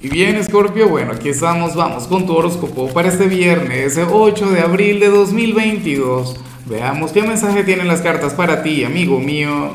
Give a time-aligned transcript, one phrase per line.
[0.00, 4.60] Y bien, Scorpio, bueno, aquí estamos, vamos con tu horóscopo para este viernes 8 de
[4.60, 6.36] abril de 2022.
[6.66, 9.72] Veamos qué mensaje tienen las cartas para ti, amigo mío.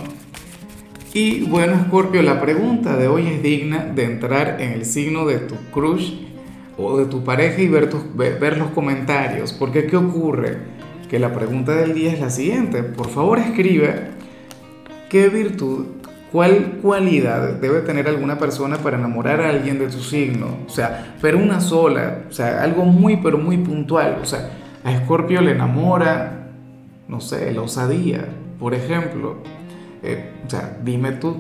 [1.14, 5.40] Y bueno, Scorpio, la pregunta de hoy es digna de entrar en el signo de
[5.40, 6.14] tu crush
[6.78, 9.52] o de tu pareja y ver, ver los comentarios.
[9.52, 10.58] Porque ¿qué ocurre?
[11.10, 12.82] Que la pregunta del día es la siguiente.
[12.82, 14.12] Por favor, escribe
[15.10, 15.88] qué virtud
[16.34, 20.58] ¿Cuál cualidad debe tener alguna persona para enamorar a alguien de tu signo?
[20.66, 24.18] O sea, pero una sola, o sea, algo muy, pero muy puntual.
[24.20, 24.50] O sea,
[24.84, 26.48] a Escorpio le enamora,
[27.08, 28.28] no sé, la osadía,
[28.58, 29.44] por ejemplo.
[30.02, 31.38] Eh, o sea, dime tú.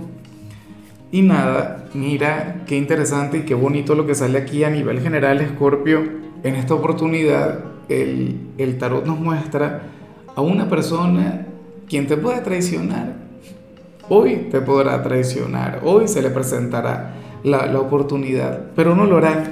[1.11, 5.41] Y nada, mira qué interesante y qué bonito lo que sale aquí a nivel general,
[5.41, 6.03] Escorpio.
[6.43, 9.87] En esta oportunidad, el, el tarot nos muestra
[10.35, 11.47] a una persona
[11.89, 13.22] quien te puede traicionar
[14.09, 19.43] Hoy te podrá traicionar, hoy se le presentará la, la oportunidad, pero no lo hará.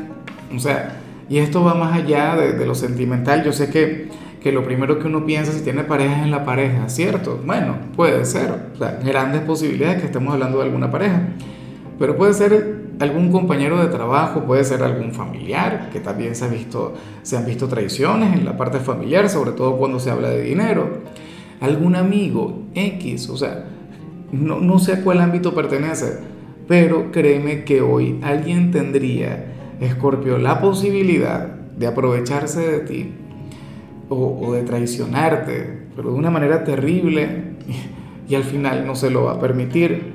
[0.53, 3.45] O sea, y esto va más allá de, lo sentimental.
[3.45, 4.09] Yo sé que,
[4.43, 7.39] que, lo primero que uno piensa si tiene pareja es en la pareja, ¿cierto?
[7.45, 8.51] Bueno, puede ser.
[8.75, 11.21] O sea, grandes posibilidades que estemos hablando de alguna pareja.
[11.97, 16.49] Pero puede ser algún compañero de trabajo, puede ser algún familiar, que también se, ha
[16.49, 20.41] visto, se han visto traiciones en la parte familiar, sobre todo cuando se habla de
[20.41, 20.97] dinero.
[21.61, 23.70] Algún amigo X, o sea,
[24.31, 26.19] no, sé a cuál ámbito pertenece,
[26.67, 33.11] pero créeme que hoy alguien tendría, Escorpio, la posibilidad de aprovecharse de ti
[34.09, 37.55] o, de traicionarte, pero de una manera terrible
[38.27, 40.13] y, al final no se lo va a permitir.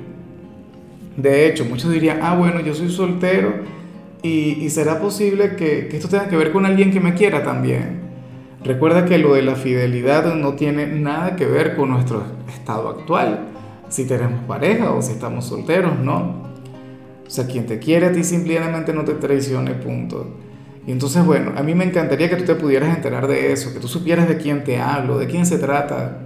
[1.15, 3.53] De hecho, muchos dirían, ah, bueno, yo soy soltero
[4.23, 8.07] y, será posible que, que, esto tenga que ver con alguien que me quiera también.
[8.63, 13.56] Recuerda que lo de la fidelidad no tiene nada que ver con nuestro estado actual
[13.89, 16.47] si tenemos pareja o si estamos solteros, ¿no?
[17.25, 20.37] O sea, quien te quiere a ti simplemente no te traicione, punto.
[20.85, 23.79] Y entonces, bueno, a mí me encantaría que tú te pudieras enterar de eso, que
[23.79, 26.21] tú supieras de quién te hablo, de quién se trata,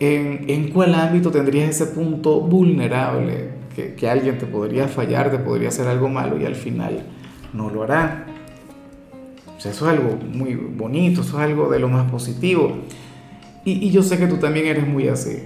[0.00, 5.38] en, en cuál ámbito tendrías ese punto vulnerable, que, que alguien te podría fallar, te
[5.38, 7.02] podría hacer algo malo y al final
[7.52, 8.26] no lo hará.
[9.56, 12.72] O sea, eso es algo muy bonito, eso es algo de lo más positivo.
[13.64, 15.42] Y, y yo sé que tú también eres muy así.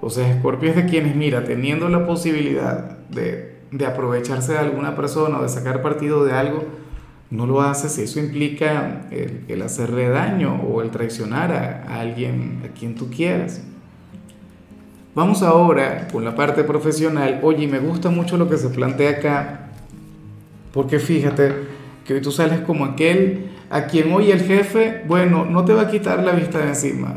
[0.00, 4.96] O sea, Escorpio es de quienes, mira, teniendo la posibilidad de, de aprovecharse de alguna
[4.96, 6.64] persona o de sacar partido de algo,
[7.30, 12.62] no lo hace si eso implica el, hacerle daño o el traicionar a, a, alguien
[12.64, 13.62] a quien tú quieras.
[15.14, 17.40] Vamos ahora con la parte profesional.
[17.42, 19.70] Oye, me gusta mucho lo que se plantea acá,
[20.72, 21.52] porque fíjate
[22.04, 25.82] que hoy tú sales como aquel a quien hoy el jefe, bueno, no te va
[25.82, 27.14] a quitar la vista de encima,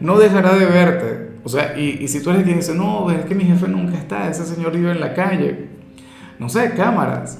[0.00, 3.24] no dejará de verte, o sea, y, y si tú eres quien dice, no, es
[3.24, 5.68] que mi jefe nunca está, ese señor vive en la calle.
[6.38, 7.38] No sé, cámaras.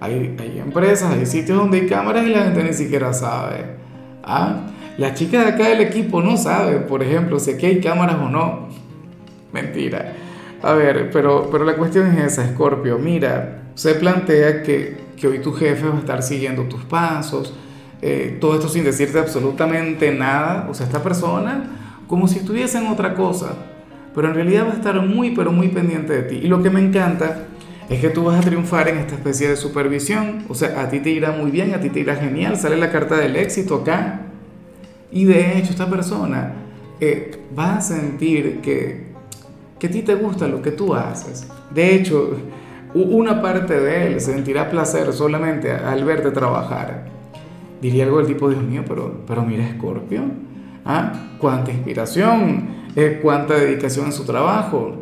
[0.00, 3.76] Hay, hay empresas, hay sitios donde hay cámaras y la gente ni siquiera sabe.
[4.22, 4.66] ¿Ah?
[4.96, 8.28] La chica de acá del equipo no sabe, por ejemplo, si aquí hay cámaras o
[8.28, 8.68] no.
[9.52, 10.14] Mentira.
[10.62, 12.98] A ver, pero, pero la cuestión es esa, Scorpio.
[12.98, 17.54] Mira, se plantea que, que hoy tu jefe va a estar siguiendo tus pasos,
[18.02, 20.66] eh, todo esto sin decirte absolutamente nada.
[20.70, 21.79] O sea, esta persona
[22.10, 23.54] como si estuviesen otra cosa,
[24.16, 26.40] pero en realidad va a estar muy, pero muy pendiente de ti.
[26.42, 27.46] Y lo que me encanta
[27.88, 30.98] es que tú vas a triunfar en esta especie de supervisión, o sea, a ti
[30.98, 34.22] te irá muy bien, a ti te irá genial, sale la carta del éxito acá.
[35.12, 36.54] Y de hecho esta persona
[36.98, 39.12] eh, va a sentir que,
[39.78, 41.46] que a ti te gusta lo que tú haces.
[41.72, 42.38] De hecho,
[42.92, 47.06] una parte de él sentirá placer solamente al verte trabajar.
[47.80, 50.49] Diría algo del tipo, Dios mío, pero, pero mira, Scorpio
[50.84, 51.12] ¿Ah?
[51.38, 54.96] Cuánta inspiración, eh, cuánta dedicación en su trabajo.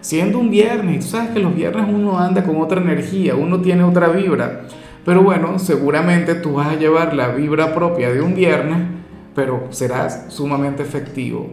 [0.00, 3.84] Siendo un viernes, tú sabes que los viernes uno anda con otra energía, uno tiene
[3.84, 4.62] otra vibra.
[5.04, 8.78] Pero bueno, seguramente tú vas a llevar la vibra propia de un viernes,
[9.34, 11.48] pero serás sumamente efectivo.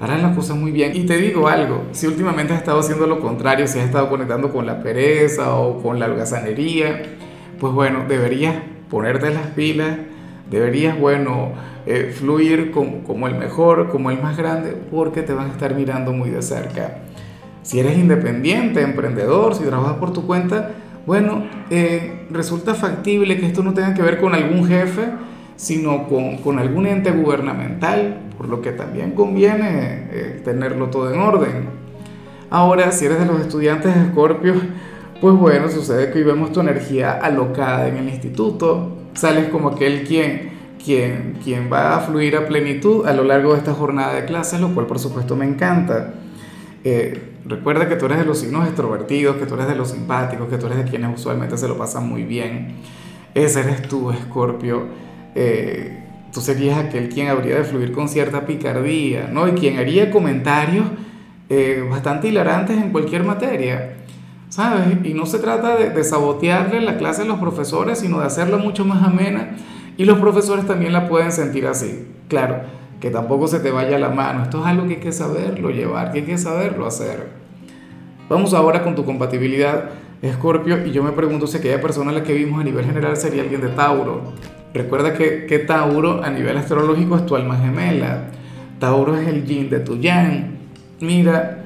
[0.00, 0.94] Harás las cosas muy bien.
[0.94, 4.52] Y te digo algo, si últimamente has estado haciendo lo contrario, si has estado conectando
[4.52, 7.02] con la pereza o con la holgazanería,
[7.58, 8.54] pues bueno, deberías
[8.90, 9.96] ponerte las pilas,
[10.54, 11.52] deberías, bueno,
[11.86, 16.12] eh, fluir como, el mejor, como el más grande, porque te van a estar mirando
[16.12, 16.98] muy de cerca.
[17.62, 20.70] Si eres independiente, emprendedor, si trabajas por tu cuenta,
[21.06, 25.02] bueno, eh, resulta factible que esto no tenga que ver con algún jefe,
[25.56, 31.68] sino con, algún ente gubernamental, por lo que también conviene eh, tenerlo todo en orden.
[32.50, 34.54] Ahora, si eres de los estudiantes de Escorpio,
[35.20, 40.04] pues bueno, sucede que hoy vemos tu energía alocada en el instituto, sales como aquel
[40.04, 44.26] quien quien, quien va a fluir a plenitud a lo largo de esta jornada de
[44.26, 46.14] clases, lo cual por supuesto me encanta.
[46.84, 50.48] Eh, recuerda que tú eres de los signos extrovertidos, que tú eres de los simpáticos,
[50.48, 52.76] que tú eres de quienes usualmente se lo pasan muy bien.
[53.34, 54.84] Ese eres tú, Escorpio.
[55.34, 59.48] Eh, tú serías aquel quien habría de fluir con cierta picardía, ¿no?
[59.48, 60.84] Y quien haría comentarios
[61.48, 63.94] eh, bastante hilarantes en cualquier materia,
[64.54, 64.98] ¿sabes?
[65.02, 68.56] Y no se trata de, de sabotearle la clase a los profesores, sino de hacerla
[68.56, 69.56] mucho más amena.
[69.96, 72.06] Y los profesores también la pueden sentir así.
[72.28, 72.60] Claro,
[73.00, 74.44] que tampoco se te vaya la mano.
[74.44, 77.30] Esto es algo que hay que saberlo llevar, que hay que saberlo hacer.
[78.28, 79.90] Vamos ahora con tu compatibilidad,
[80.22, 83.16] Escorpio, y yo me pregunto si aquella persona a la que vimos a nivel general
[83.16, 84.34] sería alguien de Tauro.
[84.72, 88.30] Recuerda que, que Tauro a nivel astrológico es tu alma gemela.
[88.78, 90.58] Tauro es el yin de tu yang.
[91.00, 91.64] Mira,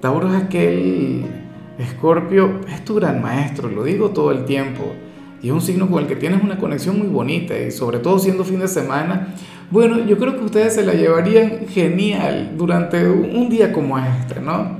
[0.00, 1.37] Tauro es aquel
[1.78, 4.92] Escorpio, es tu gran maestro, lo digo todo el tiempo.
[5.40, 8.18] Y es un signo con el que tienes una conexión muy bonita y sobre todo
[8.18, 9.34] siendo fin de semana,
[9.70, 14.78] bueno, yo creo que ustedes se la llevarían genial durante un día como este, ¿no?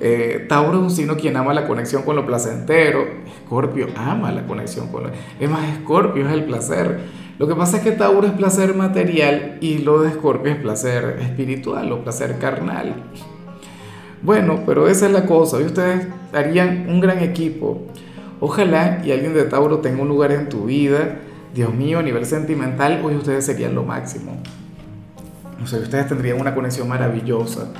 [0.00, 3.06] Eh, Tauro es un signo quien ama la conexión con lo placentero.
[3.26, 5.10] Escorpio ama la conexión con lo...
[5.40, 6.98] Es más, Escorpio es el placer.
[7.38, 11.18] Lo que pasa es que Tauro es placer material y lo de Escorpio es placer
[11.20, 12.94] espiritual o placer carnal.
[14.22, 15.60] Bueno, pero esa es la cosa.
[15.60, 17.82] Y ustedes harían un gran equipo.
[18.40, 21.20] Ojalá y alguien de Tauro tenga un lugar en tu vida
[21.56, 24.36] Dios mío, a nivel sentimental, hoy ustedes serían lo máximo.
[25.64, 27.72] O sea, ustedes tendrían una conexión maravillosa.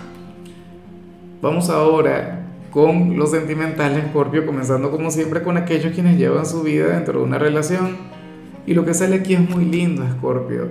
[1.42, 6.86] Vamos ahora con los sentimentales, Scorpio, comenzando como siempre con aquellos quienes llevan su vida
[6.86, 7.98] dentro de una relación.
[8.64, 10.68] Y lo que sale aquí es muy lindo, Scorpio.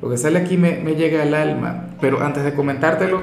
[0.00, 1.90] Lo que sale aquí me, me llega al alma.
[2.00, 3.20] Pero antes de comentártelo,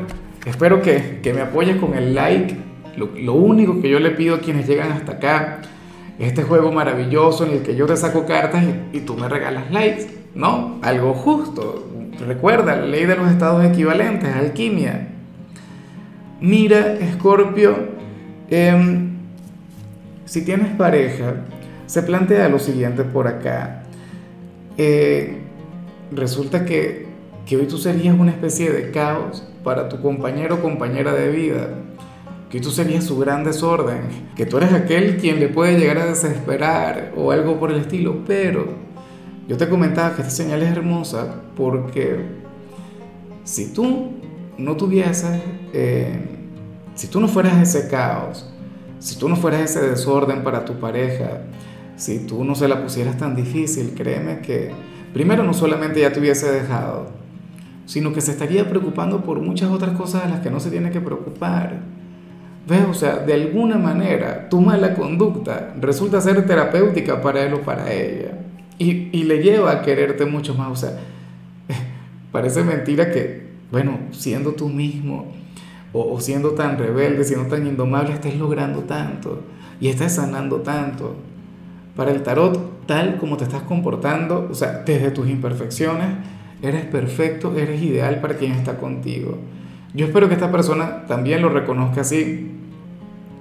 [0.50, 2.56] espero que, que me apoyes con el like.
[2.96, 5.62] Lo, único que yo le pido a quienes llegan hasta acá
[6.18, 10.08] este juego maravilloso en el que yo te saco cartas y, tú me regalas likes,
[10.34, 10.80] ¿no?
[10.82, 11.88] Algo justo.
[12.26, 15.10] Recuerda, la ley de los estados equivalentes, alquimia.
[16.42, 17.76] Mira, Escorpio,
[18.50, 19.18] em,
[20.26, 21.36] si tienes pareja,
[21.86, 23.84] se plantea lo siguiente por acá.
[24.78, 25.38] Eh,
[26.12, 27.07] resulta que,
[27.48, 31.70] que hoy tú serías una especie de caos para tu compañero o compañera de vida
[32.50, 36.06] que tú serías su gran desorden, que tú eres aquel quien le puede llegar a
[36.06, 38.68] desesperar o algo por el estilo, pero
[39.48, 42.26] yo te comentaba que esta señal es hermosa porque
[43.44, 44.12] si tú
[44.58, 45.42] no tuvieses,
[45.74, 46.20] eh,
[46.96, 48.50] si tú no fueras ese caos,
[49.00, 51.42] si tú no fueras ese desorden para tu pareja,
[51.98, 54.72] si tú no se la pusieras tan difícil, créeme que
[55.14, 57.17] primero no solamente ya te hubiese dejado,
[57.88, 60.92] sino que se estaría preocupando por muchas otras cosas de las que no se tiene
[60.92, 61.82] que preocupar
[62.68, 62.86] ¿Ves?
[62.90, 67.94] O sea, de alguna manera tu mala conducta resulta ser terapéutica para él o para
[67.94, 68.40] ella.
[68.78, 70.70] Y, y le lleva a quererte mucho más.
[70.70, 71.00] O sea,
[72.32, 75.28] parece mentira que, bueno, siendo tú mismo
[75.94, 79.44] o, o, siendo tan rebelde, siendo tan indomable, estés logrando tanto
[79.80, 81.16] y estés sanando tanto.
[81.96, 86.10] Para el tarot, tal como te estás comportando, o sea, desde tus imperfecciones,
[86.62, 89.38] eres perfecto, eres ideal para quien está contigo.
[89.94, 92.52] Yo espero que esta persona también lo reconozca así.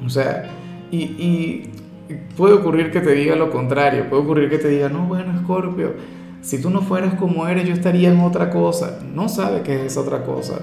[0.04, 0.50] O sea,
[0.90, 1.70] y,
[2.36, 5.94] puede ocurrir que te diga lo contrario, puede ocurrir que te diga, no, bueno, Scorpio,
[6.40, 9.00] si tú no fueras como eres, yo estaría en otra cosa.
[9.12, 10.60] No sabe qué es esa otra cosa.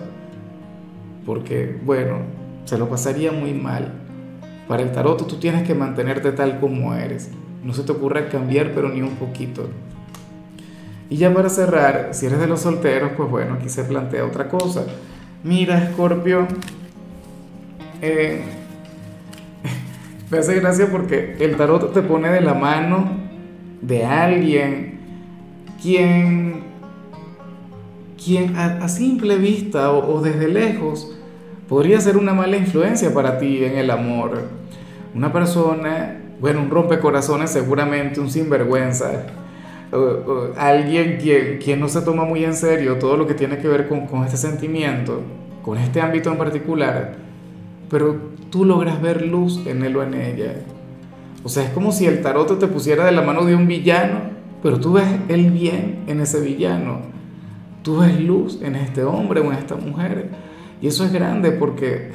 [1.25, 2.19] Porque, bueno,
[2.65, 3.91] se lo pasaría muy mal.
[4.67, 7.29] Para el tarot tú tienes que mantenerte tal como eres.
[7.63, 9.67] No se te ocurra cambiar, pero ni un poquito.
[11.13, 14.49] Y ya para cerrar, si eres de los solteros, pues bueno, aquí se plantea otra
[14.49, 14.83] cosa.
[15.43, 16.47] Mira, Scorpio,
[18.01, 18.41] eh,
[20.31, 23.11] me hace gracia porque el tarot te pone de la mano
[23.79, 25.01] de alguien
[25.79, 26.63] quien,
[28.17, 31.15] quien a, simple vista o, desde lejos
[31.69, 34.47] podría ser una mala influencia para ti en el amor.
[35.13, 39.42] Una persona, bueno, un rompecorazones seguramente, un sinvergüenza,
[40.57, 43.87] alguien quien, quien, no se toma muy en serio todo lo que tiene que ver
[43.87, 45.21] con, con este sentimiento,
[45.61, 47.15] con este ámbito en particular,
[47.89, 48.15] pero
[48.49, 50.55] tú logras ver luz en él o en ella.
[51.43, 54.33] O sea, es como si el tarot te pusiera de la mano de un villano,
[54.61, 57.01] pero tú ves el bien en ese villano.
[57.83, 60.29] Tú ves luz en este hombre o en esta mujer.
[60.81, 62.11] Y eso es grande porque,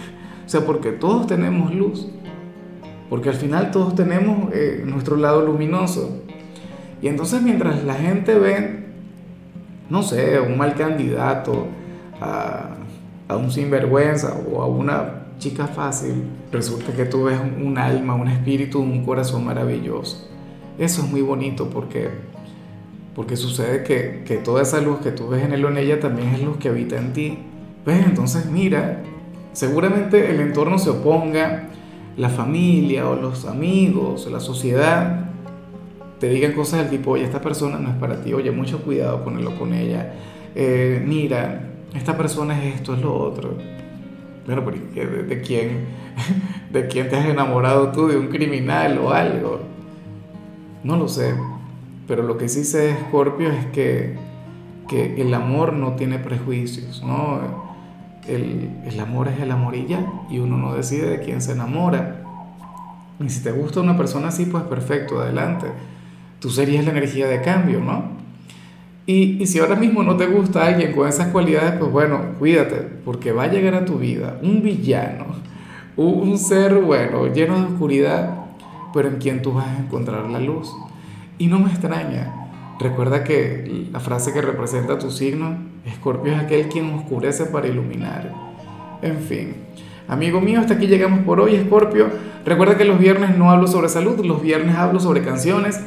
[0.46, 2.08] o sea, porque todos tenemos luz.
[3.10, 6.22] Porque al final todos tenemos eh, nuestro lado luminoso.
[7.00, 8.84] Y entonces mientras la gente ve,
[9.88, 11.66] no sé, un mal candidato,
[12.20, 12.70] a,
[13.28, 18.28] a un sinvergüenza o a una chica fácil, resulta que tú ves un alma, un
[18.28, 20.28] espíritu, un corazón maravilloso.
[20.78, 22.08] Eso es muy bonito porque,
[23.14, 26.00] porque sucede que, que toda esa luz que tú ves en él o en ella
[26.00, 27.38] también es luz que habita en ti.
[27.86, 28.04] ¿Ves?
[28.04, 29.02] Entonces mira,
[29.58, 31.64] Seguramente el entorno se oponga,
[32.16, 35.27] la familia o los amigos, la sociedad,
[36.18, 39.24] te digan cosas del tipo, oye, esta persona no es para ti, oye, mucho cuidado
[39.24, 40.14] con él o con ella,
[40.54, 43.56] eh, mira, esta persona es esto, es lo otro.
[44.46, 44.78] Bueno, pero
[45.26, 45.86] ¿de, quién,
[46.72, 48.08] ¿de quién te has enamorado tú?
[48.08, 49.60] ¿De un criminal o algo?
[50.82, 51.34] No lo sé,
[52.06, 54.16] pero lo que sí sé Scorpio es que,
[54.88, 57.40] que el amor no tiene prejuicios, ¿no?
[58.26, 61.52] El, el amor es el amor y ya, y uno no decide de quién se
[61.52, 62.24] enamora.
[63.20, 65.66] Y si te gusta una persona así, pues perfecto, adelante.
[66.40, 68.18] Tú serías la energía de cambio, ¿no?
[69.06, 72.76] Y, y, si ahora mismo no te gusta alguien con esas cualidades, pues bueno, cuídate,
[73.04, 75.24] porque va a llegar a tu vida un villano,
[75.98, 78.46] un, ser, bueno, lleno de oscuridad,
[78.94, 80.72] pero en quien tú vas a encontrar la luz.
[81.38, 82.34] Y no me extraña.
[82.78, 88.32] Recuerda que la frase que representa tu signo, Escorpio es aquel quien oscurece para iluminar.
[89.02, 89.54] En fin,
[90.06, 92.06] amigo mío, hasta aquí llegamos por hoy, Escorpio.
[92.44, 95.80] Recuerda que los viernes no hablo sobre salud, los viernes hablo sobre canciones.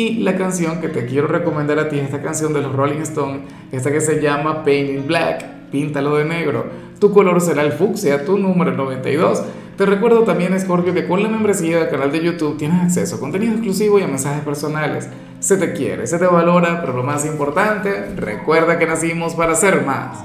[0.00, 3.02] Y la canción que te quiero recomendar a ti es esta canción de los Rolling
[3.02, 6.64] Stones, esta que se llama Paint in Black, píntalo de negro.
[6.98, 9.42] Tu color será el fucsia, tu número 92.
[9.76, 13.20] Te recuerdo también, Scorpio, que con la membresía del canal de YouTube tienes acceso a
[13.20, 15.06] contenido exclusivo y a mensajes personales.
[15.38, 19.84] Se te quiere, se te valora, pero lo más importante, recuerda que nacimos para ser
[19.84, 20.16] más.